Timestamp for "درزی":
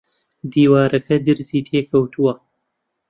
1.25-1.61